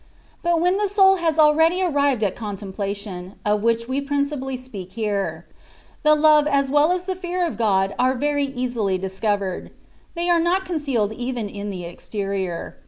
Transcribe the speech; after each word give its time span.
But 0.41 0.59
when 0.59 0.77
the 0.79 0.87
soul 0.87 1.17
has 1.17 1.37
already 1.37 1.79
arrived 1.83 2.23
at 2.23 2.35
contemplation 2.35 3.35
(of 3.45 3.61
which 3.61 3.87
we 3.87 4.01
principally 4.01 4.57
speak 4.57 4.93
here), 4.93 5.45
the 6.01 6.15
love 6.15 6.47
as 6.47 6.71
well 6.71 6.91
as 6.91 7.05
the 7.05 7.15
fear 7.15 7.45
of 7.45 7.55
God 7.55 7.93
are 7.99 8.15
very 8.15 8.45
easily 8.45 8.97
discovered; 8.97 9.69
they 10.15 10.27
are 10.27 10.39
not 10.41 10.65
concealed 10.65 11.13
even 11.13 11.47
in 11.47 11.69
the 11.69 11.85
exterior. 11.85 12.79